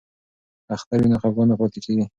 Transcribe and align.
که 0.65 0.71
اختر 0.75 0.97
وي 0.99 1.07
نو 1.11 1.17
خفګان 1.21 1.47
نه 1.51 1.55
پاتیږي. 1.59 2.05